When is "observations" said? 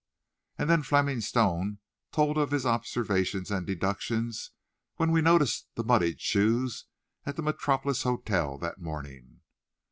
2.65-3.51